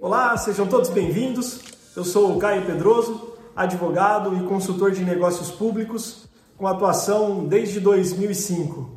[0.00, 1.60] Olá, sejam todos bem-vindos.
[1.96, 8.88] Eu sou o Caio Pedroso, advogado e consultor de negócios públicos, com atuação desde 2005.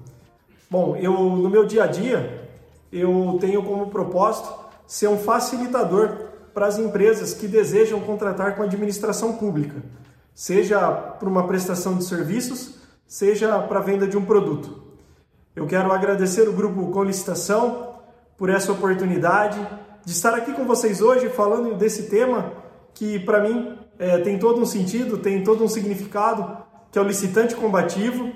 [0.69, 2.47] Bom, eu no meu dia a dia,
[2.92, 4.53] eu tenho como propósito
[4.85, 6.17] ser um facilitador
[6.53, 9.81] para as empresas que desejam contratar com a administração pública,
[10.36, 12.76] seja para uma prestação de serviços,
[13.08, 14.83] seja para a venda de um produto.
[15.56, 17.95] Eu quero agradecer o grupo Com Licitação
[18.38, 19.59] por essa oportunidade
[20.05, 22.53] de estar aqui com vocês hoje falando desse tema
[22.93, 26.57] que para mim é, tem todo um sentido, tem todo um significado,
[26.91, 28.31] que é o licitante combativo.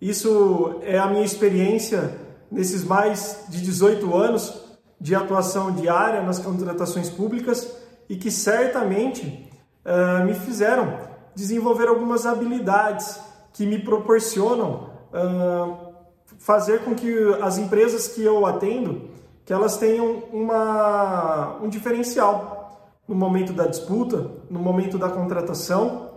[0.00, 2.18] Isso é a minha experiência
[2.50, 4.62] nesses mais de 18 anos
[5.00, 7.76] de atuação diária nas contratações públicas
[8.08, 9.50] e que certamente
[9.84, 10.98] uh, me fizeram
[11.34, 13.18] desenvolver algumas habilidades
[13.52, 15.92] que me proporcionam uh,
[16.38, 19.10] fazer com que as empresas que eu atendo,
[19.52, 26.12] que elas tenham uma, um diferencial no momento da disputa, no momento da contratação.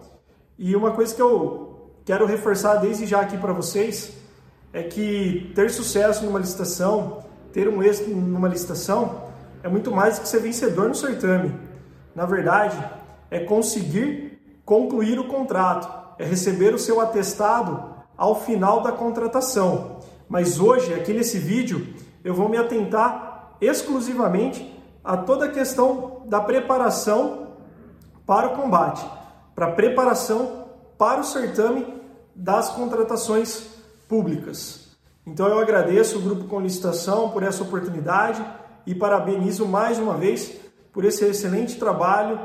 [0.58, 4.14] E uma coisa que eu quero reforçar desde já aqui para vocês
[4.72, 9.24] é que ter sucesso numa licitação, ter um êxito numa licitação,
[9.62, 11.54] é muito mais que ser vencedor no certame.
[12.16, 12.82] Na verdade,
[13.30, 20.00] é conseguir concluir o contrato, é receber o seu atestado ao final da contratação.
[20.30, 21.86] Mas hoje, aqui nesse vídeo,
[22.24, 23.25] eu vou me atentar
[23.62, 27.48] exclusivamente a toda a questão da preparação
[28.26, 29.06] para o combate,
[29.54, 30.66] para a preparação
[30.98, 31.86] para o certame
[32.36, 33.68] das contratações
[34.08, 34.86] públicas.
[35.26, 38.46] Então eu agradeço o Grupo Com Licitação por essa oportunidade
[38.86, 40.54] e parabenizo mais uma vez
[40.94, 42.40] por esse excelente trabalho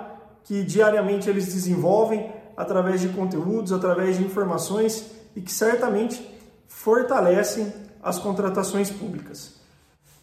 [0.44, 7.72] que diariamente eles desenvolvem através de conteúdos, através de informações e que certamente fortalecem
[8.02, 9.59] as contratações públicas.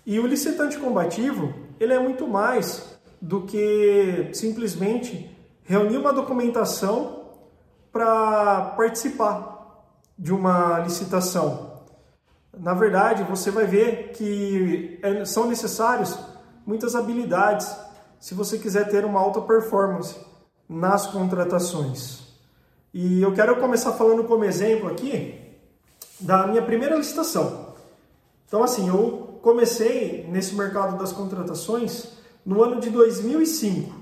[0.07, 5.29] E o licitante combativo, ele é muito mais do que simplesmente
[5.65, 7.25] reunir uma documentação
[7.91, 9.83] para participar
[10.17, 11.83] de uma licitação.
[12.57, 16.17] Na verdade, você vai ver que é, são necessários
[16.65, 17.75] muitas habilidades
[18.17, 20.15] se você quiser ter uma alta performance
[20.69, 22.29] nas contratações.
[22.93, 25.37] E eu quero começar falando como exemplo aqui
[26.17, 27.75] da minha primeira licitação.
[28.47, 33.95] Então, assim, eu comecei nesse mercado das contratações no ano de 2005.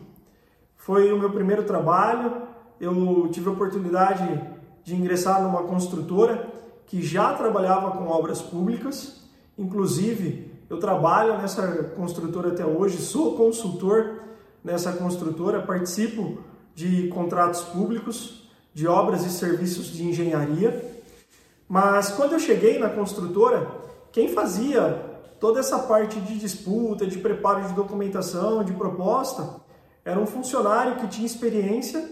[0.76, 2.42] Foi o meu primeiro trabalho.
[2.82, 4.42] Eu tive a oportunidade
[4.84, 6.50] de ingressar numa construtora
[6.88, 9.24] que já trabalhava com obras públicas.
[9.56, 14.24] Inclusive, eu trabalho nessa construtora até hoje, sou consultor
[14.64, 16.40] nessa construtora, participo
[16.74, 21.04] de contratos públicos, de obras e serviços de engenharia.
[21.70, 23.68] Mas quando eu cheguei na construtora,
[24.12, 25.05] quem fazia
[25.40, 29.62] toda essa parte de disputa, de preparo de documentação, de proposta,
[30.04, 32.12] era um funcionário que tinha experiência,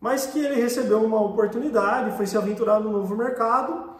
[0.00, 3.92] mas que ele recebeu uma oportunidade, foi se aventurar no novo mercado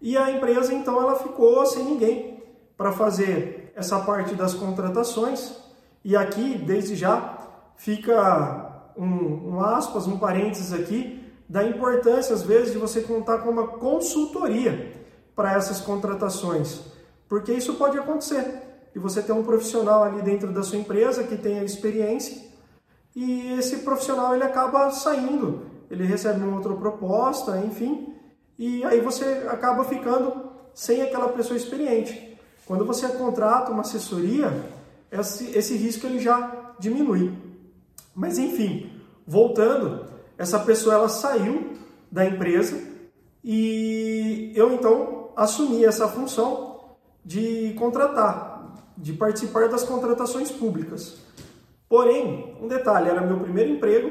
[0.00, 2.42] e a empresa então ela ficou sem ninguém
[2.76, 5.56] para fazer essa parte das contratações.
[6.04, 7.38] E aqui, desde já,
[7.76, 13.50] fica um, um aspas, um parênteses aqui, da importância, às vezes, de você contar com
[13.50, 14.92] uma consultoria
[15.34, 16.80] para essas contratações,
[17.28, 18.62] porque isso pode acontecer.
[18.94, 22.48] E você ter um profissional ali dentro da sua empresa que tenha experiência
[23.14, 28.14] e esse profissional ele acaba saindo, ele recebe uma outra proposta, enfim,
[28.58, 32.38] e aí você acaba ficando sem aquela pessoa experiente.
[32.64, 34.52] Quando você contrata uma assessoria,
[35.10, 37.32] esse, esse risco ele já diminui.
[38.14, 38.92] Mas enfim,
[39.26, 40.06] voltando,
[40.36, 41.72] essa pessoa ela saiu
[42.12, 42.80] da empresa
[43.42, 46.77] e eu então assumi essa função
[47.24, 51.18] de contratar, de participar das contratações públicas.
[51.88, 54.10] Porém, um detalhe, era meu primeiro emprego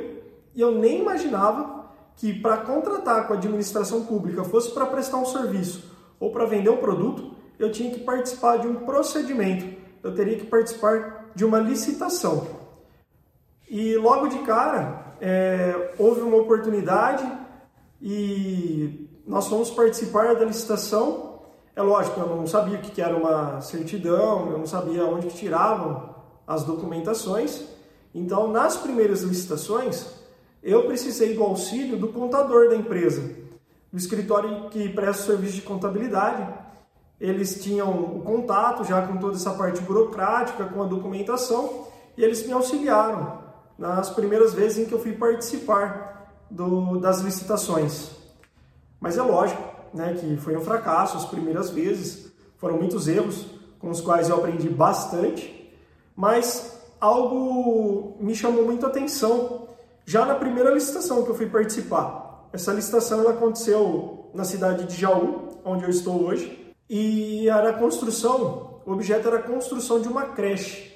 [0.55, 1.85] e eu nem imaginava
[2.15, 6.69] que para contratar com a administração pública, fosse para prestar um serviço ou para vender
[6.69, 9.65] um produto, eu tinha que participar de um procedimento,
[10.03, 12.47] eu teria que participar de uma licitação.
[13.69, 17.29] E logo de cara, é, houve uma oportunidade
[18.01, 21.26] e nós fomos participar da licitação.
[21.77, 26.09] É lógico, eu não sabia o que era uma certidão, eu não sabia onde tiravam
[26.47, 27.65] as documentações.
[28.15, 30.07] Então, nas primeiras licitações,
[30.63, 33.21] eu precisei do auxílio do contador da empresa,
[33.93, 36.51] do escritório que presta serviço de contabilidade.
[37.21, 41.85] Eles tinham o contato já com toda essa parte burocrática, com a documentação,
[42.17, 43.37] e eles me auxiliaram
[43.77, 48.09] nas primeiras vezes em que eu fui participar do, das licitações.
[48.99, 53.45] Mas é lógico né, que foi um fracasso as primeiras vezes, foram muitos erros
[53.79, 55.71] com os quais eu aprendi bastante,
[56.15, 59.67] mas algo me chamou muito a atenção
[60.05, 62.47] já na primeira licitação que eu fui participar.
[62.53, 68.81] Essa licitação aconteceu na cidade de Jaú, onde eu estou hoje, e era a construção,
[68.85, 70.95] o objeto era a construção de uma creche.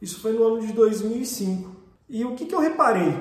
[0.00, 1.70] Isso foi no ano de 2005.
[2.08, 3.14] E o que, que eu reparei?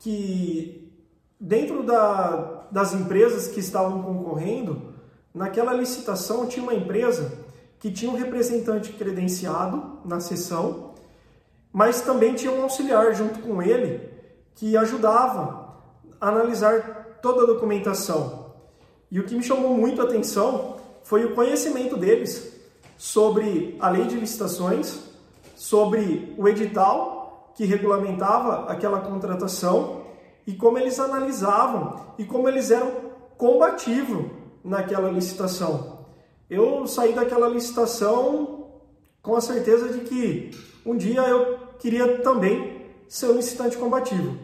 [0.00, 0.90] Que
[1.38, 4.94] dentro da, das empresas que estavam concorrendo,
[5.34, 7.32] naquela licitação tinha uma empresa
[7.78, 10.94] que tinha um representante credenciado na sessão,
[11.72, 14.08] mas também tinha um auxiliar junto com ele
[14.54, 15.76] que ajudava
[16.20, 18.46] a analisar toda a documentação.
[19.10, 22.52] E o que me chamou muito a atenção foi o conhecimento deles
[22.96, 24.98] sobre a lei de licitações,
[25.54, 30.05] sobre o edital que regulamentava aquela contratação
[30.46, 32.92] e como eles analisavam e como eles eram
[33.36, 34.26] combativos
[34.64, 36.06] naquela licitação.
[36.48, 38.68] Eu saí daquela licitação
[39.20, 40.50] com a certeza de que
[40.84, 44.36] um dia eu queria também ser um licitante combativo,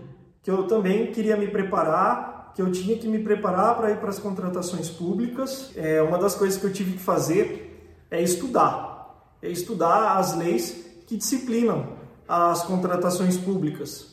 [0.43, 4.11] que eu também queria me preparar, que eu tinha que me preparar para ir para
[4.11, 5.71] as contratações públicas.
[5.77, 10.85] É uma das coisas que eu tive que fazer é estudar, é estudar as leis
[11.07, 11.97] que disciplinam
[12.29, 14.12] as contratações públicas,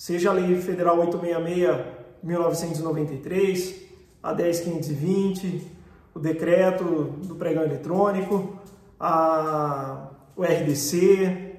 [0.00, 3.82] seja a Lei Federal 866 1993,
[4.22, 5.70] a 10520,
[6.14, 6.84] o decreto
[7.22, 8.58] do pregão eletrônico,
[8.98, 11.54] a, o RDC,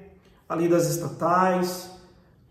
[0.49, 1.91] a lei das estatais,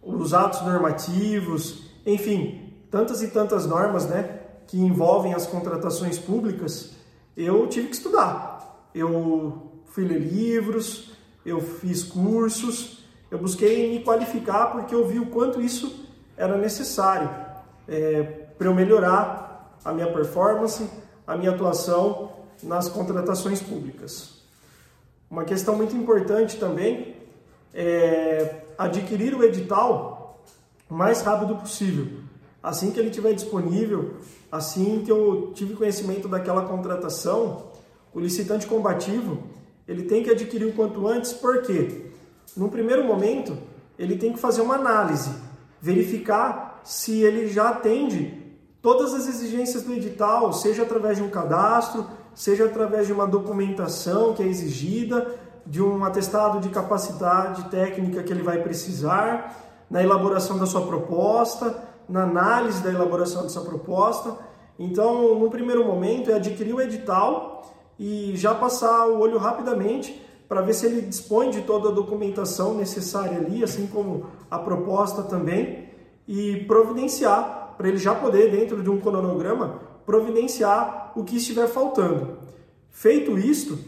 [0.01, 6.93] os atos normativos, enfim, tantas e tantas normas né, que envolvem as contratações públicas,
[7.37, 8.89] eu tive que estudar.
[8.95, 11.11] Eu fui ler livros,
[11.45, 13.00] eu fiz cursos,
[13.31, 16.06] eu busquei me qualificar porque eu vi o quanto isso
[16.37, 17.31] era necessário
[17.87, 18.23] é,
[18.56, 20.88] para eu melhorar a minha performance,
[21.27, 22.32] a minha atuação
[22.62, 24.41] nas contratações públicas.
[25.31, 27.17] Uma questão muito importante também
[27.73, 30.44] é adquirir o edital
[30.91, 32.09] o mais rápido possível.
[32.62, 34.17] Assim que ele estiver disponível,
[34.50, 37.71] assim que eu tive conhecimento daquela contratação,
[38.12, 39.38] o licitante combativo
[39.87, 42.10] ele tem que adquirir o quanto antes, porque
[42.56, 43.56] no primeiro momento
[43.99, 45.31] ele tem que fazer uma análise,
[45.81, 48.41] verificar se ele já atende
[48.81, 54.32] todas as exigências do edital, seja através de um cadastro, seja através de uma documentação
[54.32, 55.35] que é exigida,
[55.67, 59.55] de um atestado de capacidade técnica que ele vai precisar,
[59.91, 64.37] na elaboração da sua proposta, na análise da elaboração dessa proposta.
[64.79, 67.62] Então, no primeiro momento, é adquirir o edital
[67.99, 72.75] e já passar o olho rapidamente para ver se ele dispõe de toda a documentação
[72.75, 75.88] necessária ali, assim como a proposta também,
[76.26, 82.38] e providenciar para ele já poder, dentro de um cronograma, providenciar o que estiver faltando.
[82.91, 83.79] Feito isto,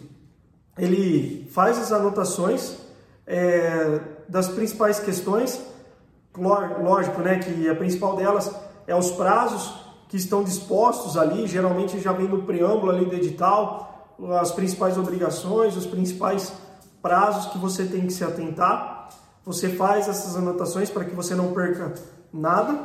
[0.79, 2.77] ele faz as anotações
[3.27, 5.61] é, das principais questões,
[6.39, 8.55] lógico, né, que a principal delas
[8.87, 13.92] é os prazos que estão dispostos ali, geralmente já vem no preâmbulo ali do edital,
[14.41, 16.53] as principais obrigações, os principais
[17.01, 19.09] prazos que você tem que se atentar.
[19.45, 21.93] Você faz essas anotações para que você não perca
[22.33, 22.79] nada.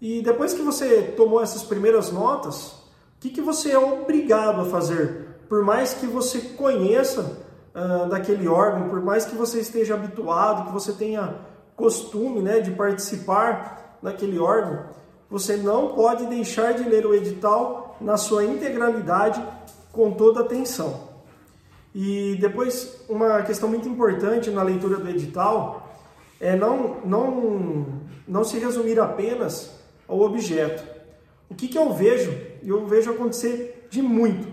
[0.00, 4.64] E depois que você tomou essas primeiras notas, o que, que você é obrigado a
[4.64, 5.38] fazer?
[5.48, 7.38] Por mais que você conheça
[7.74, 11.34] uh, daquele órgão, por mais que você esteja habituado, que você tenha
[11.74, 14.86] costume né, de participar daquele órgão,
[15.28, 19.42] você não pode deixar de ler o edital na sua integralidade
[19.98, 21.08] com toda atenção.
[21.92, 25.92] E depois, uma questão muito importante na leitura do edital
[26.40, 27.86] é não, não,
[28.28, 29.72] não se resumir apenas
[30.06, 30.84] ao objeto.
[31.50, 32.32] O que, que eu vejo?
[32.62, 34.46] Eu vejo acontecer de muito.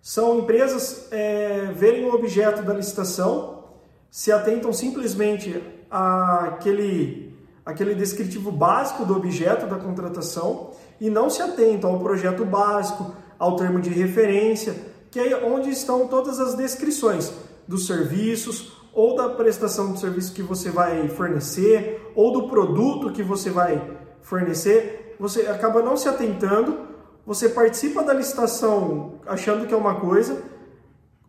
[0.00, 3.64] São empresas é, verem o objeto da licitação,
[4.08, 11.90] se atentam simplesmente àquele, àquele descritivo básico do objeto da contratação e não se atentam
[11.90, 14.74] ao projeto básico, ao termo de referência,
[15.10, 17.32] que é onde estão todas as descrições
[17.66, 23.22] dos serviços ou da prestação de serviço que você vai fornecer ou do produto que
[23.22, 26.78] você vai fornecer, você acaba não se atentando,
[27.26, 30.42] você participa da licitação achando que é uma coisa,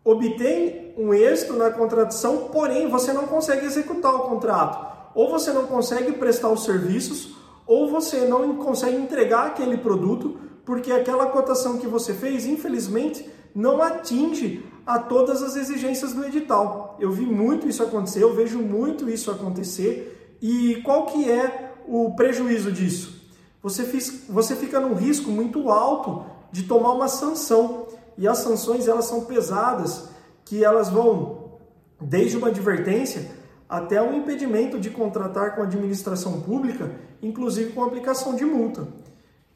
[0.04, 4.86] obtém um êxito na contratação, porém você não consegue executar o contrato.
[5.14, 7.36] Ou você não consegue prestar os serviços,
[7.66, 13.80] ou você não consegue entregar aquele produto, porque aquela cotação que você fez, infelizmente, não
[13.80, 16.94] atinge a todas as exigências do edital.
[17.00, 20.36] Eu vi muito isso acontecer, eu vejo muito isso acontecer.
[20.42, 23.18] E qual que é o prejuízo disso?
[23.62, 27.86] Você, fiz, você fica num risco muito alto de tomar uma sanção.
[28.18, 30.10] E as sanções elas são pesadas,
[30.44, 31.52] que elas vão
[31.98, 33.30] desde uma advertência
[33.66, 39.07] até um impedimento de contratar com a administração pública, inclusive com aplicação de multa.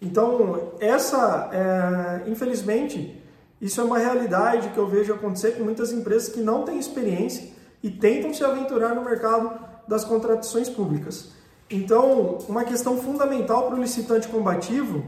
[0.03, 3.23] Então, essa, é, infelizmente,
[3.61, 7.49] isso é uma realidade que eu vejo acontecer com muitas empresas que não têm experiência
[7.81, 9.53] e tentam se aventurar no mercado
[9.87, 11.31] das contratações públicas.
[11.71, 15.05] Então, uma questão fundamental para o licitante combativo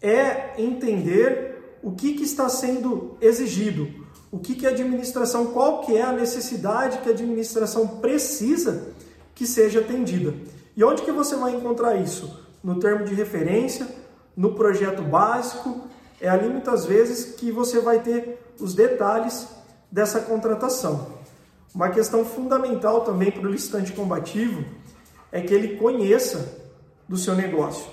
[0.00, 3.86] é entender o que, que está sendo exigido,
[4.32, 8.94] o que, que a administração, qual que é a necessidade que a administração precisa
[9.34, 10.32] que seja atendida.
[10.74, 12.44] E onde que você vai encontrar isso?
[12.64, 13.86] No termo de referência,
[14.36, 15.82] no projeto básico,
[16.20, 19.48] é ali muitas vezes que você vai ter os detalhes
[19.90, 21.16] dessa contratação.
[21.74, 24.64] Uma questão fundamental também para o licitante combativo
[25.30, 26.64] é que ele conheça
[27.08, 27.86] do seu negócio,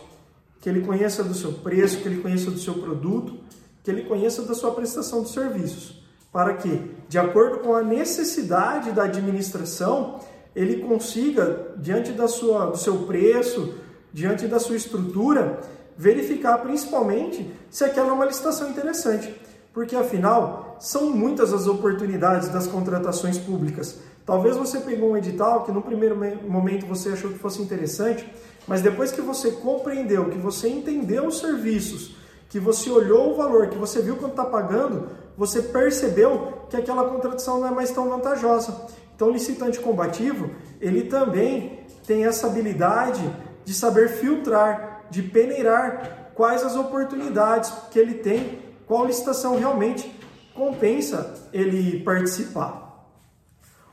[0.61, 3.39] que ele conheça do seu preço, que ele conheça do seu produto,
[3.83, 8.91] que ele conheça da sua prestação de serviços, para que, de acordo com a necessidade
[8.91, 10.19] da administração,
[10.55, 13.75] ele consiga, diante da sua, do seu preço,
[14.13, 15.61] diante da sua estrutura,
[15.97, 19.33] verificar principalmente se aquela é uma licitação interessante,
[19.73, 23.99] porque afinal são muitas as oportunidades das contratações públicas.
[24.25, 26.15] Talvez você pegou um edital que no primeiro
[26.47, 28.27] momento você achou que fosse interessante,
[28.67, 32.15] mas depois que você compreendeu, que você entendeu os serviços,
[32.49, 37.09] que você olhou o valor, que você viu quanto está pagando, você percebeu que aquela
[37.09, 38.87] contratação não é mais tão vantajosa.
[39.15, 43.21] Então, o licitante combativo, ele também tem essa habilidade
[43.65, 50.11] de saber filtrar de peneirar quais as oportunidades que ele tem, qual licitação realmente
[50.53, 53.07] compensa ele participar.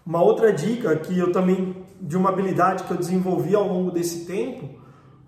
[0.05, 4.25] Uma outra dica que eu também, de uma habilidade que eu desenvolvi ao longo desse
[4.25, 4.69] tempo,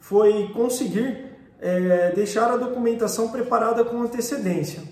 [0.01, 1.27] foi conseguir
[1.61, 4.83] é, deixar a documentação preparada com antecedência.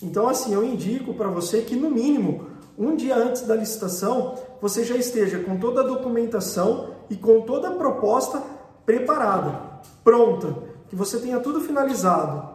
[0.00, 2.46] Então, assim, eu indico para você que, no mínimo,
[2.78, 7.68] um dia antes da licitação, você já esteja com toda a documentação e com toda
[7.68, 8.42] a proposta
[8.84, 10.54] preparada pronta,
[10.88, 12.54] que você tenha tudo finalizado.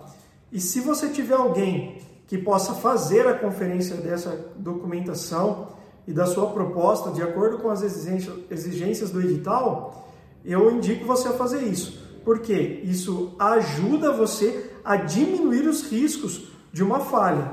[0.52, 5.70] E se você tiver alguém que possa fazer a conferência dessa documentação
[6.08, 10.08] e da sua proposta de acordo com as exigências do edital,
[10.46, 12.08] eu indico você a fazer isso.
[12.24, 17.52] Porque isso ajuda você a diminuir os riscos de uma falha.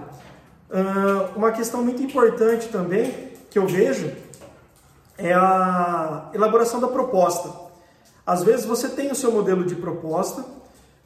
[0.69, 4.13] Uh, uma questão muito importante também que eu vejo
[5.17, 7.66] é a elaboração da proposta.
[8.27, 10.45] Às vezes você tem o seu modelo de proposta,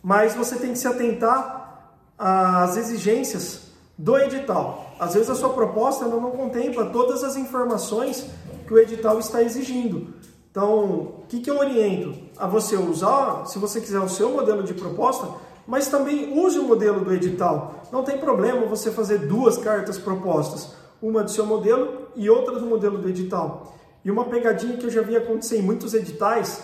[0.02, 4.94] mas você tem que se atentar às exigências do edital.
[4.98, 8.26] Às vezes a sua proposta não contempla todas as informações
[8.66, 10.14] que o edital está exigindo.
[10.50, 12.18] Então, o que, que eu oriento?
[12.38, 15.28] A você usar, se você quiser, o seu modelo de proposta,
[15.66, 17.82] mas também use o modelo do edital.
[17.92, 22.66] Não tem problema você fazer duas cartas propostas, uma do seu modelo e outra do
[22.66, 23.76] modelo do edital.
[24.04, 26.62] E uma pegadinha que eu já vi acontecer em muitos editais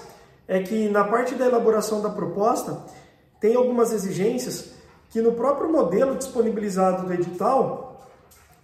[0.48, 2.84] é que na parte da elaboração da proposta
[3.40, 4.72] tem algumas exigências
[5.10, 8.06] que no próprio modelo disponibilizado do edital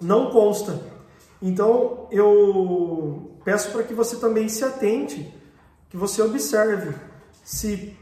[0.00, 0.80] não consta.
[1.40, 5.34] Então eu peço para que você também se atente,
[5.90, 6.94] que você observe
[7.44, 7.96] se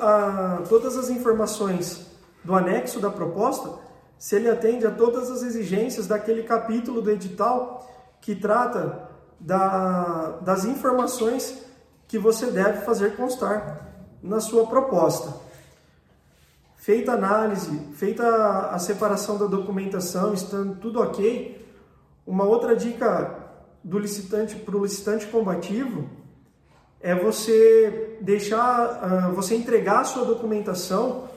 [0.00, 2.06] a, todas as informações
[2.44, 3.78] do anexo da proposta,
[4.18, 7.88] se ele atende a todas as exigências daquele capítulo do edital
[8.20, 11.58] que trata da, das informações
[12.12, 13.88] que você deve fazer constar
[14.22, 15.34] na sua proposta.
[16.76, 21.66] Feita a análise, feita a separação da documentação, estando tudo ok,
[22.26, 23.34] uma outra dica
[23.82, 26.06] do licitante para o licitante combativo
[27.00, 31.30] é você deixar, uh, você entregar a sua documentação,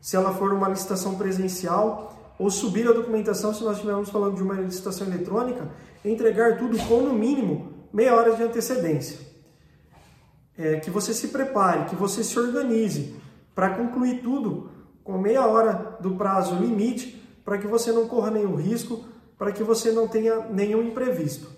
[0.00, 4.42] se ela for uma licitação presencial, ou subir a documentação, se nós estivermos falando de
[4.42, 5.68] uma licitação eletrônica,
[6.04, 9.29] entregar tudo com no mínimo meia hora de antecedência
[10.60, 13.14] é, que você se prepare, que você se organize
[13.54, 14.68] para concluir tudo
[15.02, 19.02] com meia hora do prazo limite, para que você não corra nenhum risco,
[19.38, 21.48] para que você não tenha nenhum imprevisto.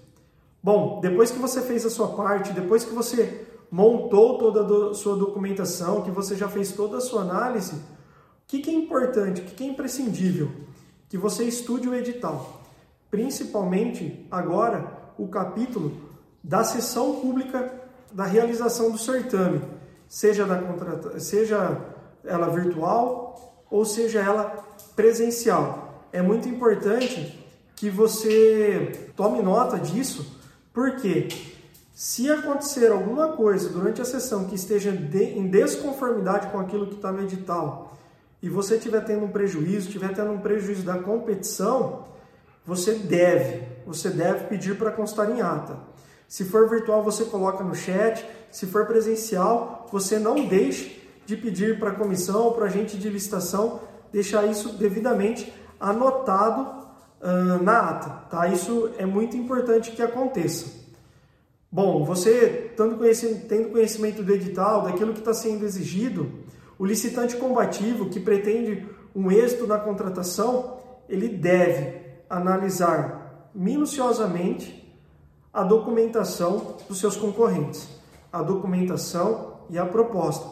[0.63, 5.17] Bom, depois que você fez a sua parte, depois que você montou toda a sua
[5.17, 7.81] documentação, que você já fez toda a sua análise, o
[8.47, 10.49] que, que é importante, o que, que é imprescindível?
[11.09, 12.63] Que você estude o edital,
[13.11, 15.93] principalmente agora o capítulo
[16.45, 17.82] da sessão pública
[18.13, 19.63] da realização do certame,
[20.09, 21.81] seja, da contrata, seja
[22.25, 24.65] ela virtual ou seja ela
[24.95, 26.07] presencial.
[26.13, 27.39] É muito importante
[27.75, 30.39] que você tome nota disso,
[30.73, 31.29] porque
[31.93, 36.95] se acontecer alguma coisa durante a sessão que esteja de, em desconformidade com aquilo que
[36.95, 37.97] está no edital
[38.43, 42.05] e você estiver tendo um prejuízo, estiver tendo um prejuízo da competição,
[42.67, 45.77] você deve, você deve pedir para constar em ata.
[46.33, 48.27] Se for virtual, você coloca no chat.
[48.51, 53.11] Se for presencial, você não deixe de pedir para a comissão, para a agente de
[53.11, 56.87] licitação, deixar isso devidamente anotado
[57.21, 58.11] uh, na ata.
[58.31, 58.49] Tá?
[58.49, 60.73] Isso é muito importante que aconteça.
[61.71, 66.33] Bom, você tendo conhecimento do edital, daquilo que está sendo exigido,
[66.79, 70.79] o licitante combativo que pretende um êxito na contratação,
[71.11, 74.82] ele deve analisar minuciosamente
[75.53, 77.89] a documentação dos seus concorrentes,
[78.33, 80.47] a documentação e a proposta.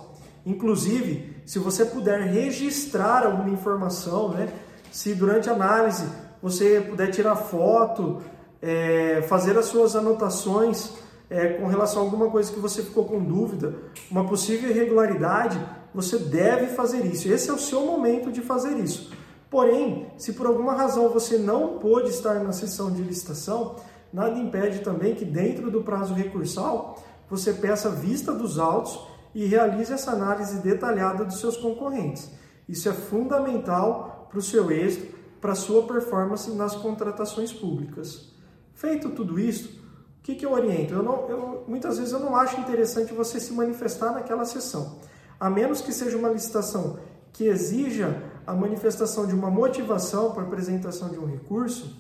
[0.45, 4.49] Inclusive, se você puder registrar alguma informação, né?
[4.91, 6.07] Se durante a análise
[6.43, 8.23] você puder tirar foto,
[8.61, 10.93] é, fazer as suas anotações
[11.29, 13.75] é, com relação a alguma coisa que você ficou com dúvida,
[14.11, 15.61] uma possível irregularidade,
[15.95, 17.29] você deve fazer isso.
[17.29, 19.13] Esse é o seu momento de fazer isso.
[19.49, 23.77] Porém, se por alguma razão você não pôde estar na sessão de licitação,
[24.13, 29.93] nada impede também que dentro do prazo recursal você peça vista dos autos e realize
[29.93, 32.31] essa análise detalhada dos seus concorrentes.
[32.69, 38.33] Isso é fundamental para o seu êxito, para a sua performance nas contratações públicas.
[38.75, 39.81] Feito tudo isso,
[40.19, 40.95] o que, que eu oriento?
[40.95, 44.99] Eu não, eu, muitas vezes eu não acho interessante você se manifestar naquela sessão,
[45.39, 46.99] a menos que seja uma licitação
[47.33, 51.97] que exija a manifestação de uma motivação para apresentação de um recurso,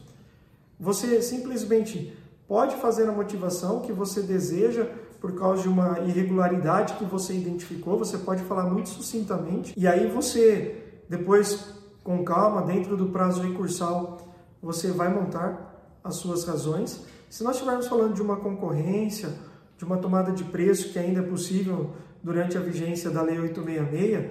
[0.80, 2.16] você simplesmente
[2.48, 4.86] pode fazer a motivação que você deseja
[5.20, 10.08] por causa de uma irregularidade que você identificou, você pode falar muito sucintamente, e aí
[10.08, 14.16] você, depois, com calma, dentro do prazo recursal,
[14.62, 17.04] você vai montar as suas razões.
[17.28, 19.28] Se nós estivermos falando de uma concorrência,
[19.76, 21.90] de uma tomada de preço que ainda é possível
[22.22, 24.30] durante a vigência da Lei 866,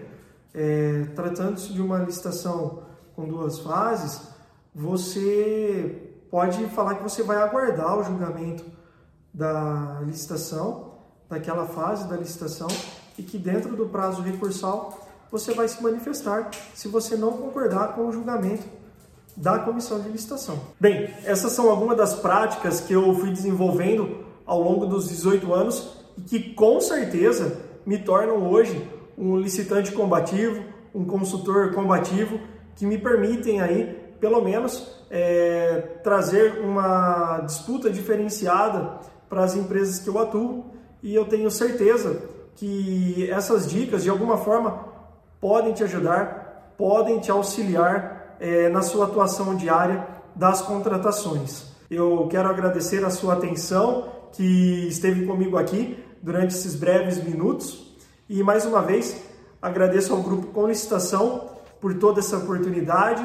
[0.53, 2.81] é, tratando-se de uma licitação
[3.15, 4.27] com duas fases,
[4.73, 8.63] você pode falar que você vai aguardar o julgamento
[9.33, 10.93] da licitação,
[11.29, 12.67] daquela fase da licitação,
[13.17, 18.07] e que dentro do prazo recursal você vai se manifestar se você não concordar com
[18.07, 18.63] o julgamento
[19.35, 20.59] da comissão de licitação.
[20.79, 25.97] Bem, essas são algumas das práticas que eu fui desenvolvendo ao longo dos 18 anos
[26.17, 30.63] e que com certeza me tornam hoje um licitante combativo,
[30.93, 32.39] um consultor combativo,
[32.75, 40.09] que me permitem aí, pelo menos, é, trazer uma disputa diferenciada para as empresas que
[40.09, 40.65] eu atuo
[41.01, 42.21] e eu tenho certeza
[42.55, 44.85] que essas dicas, de alguma forma,
[45.39, 50.05] podem te ajudar, podem te auxiliar é, na sua atuação diária
[50.35, 51.69] das contratações.
[51.89, 57.95] Eu quero agradecer a sua atenção que esteve comigo aqui durante esses breves minutos
[58.29, 59.23] e mais uma vez,
[59.61, 61.49] agradeço ao Grupo Com Licitação
[61.81, 63.23] por toda essa oportunidade,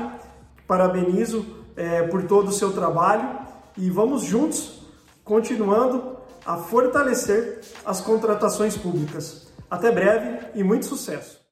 [0.74, 3.38] parabenizo é, por todo o seu trabalho
[3.78, 4.80] e vamos juntos
[5.22, 9.46] continuando a fortalecer as contratações públicas.
[9.70, 11.42] Até breve e muito sucesso!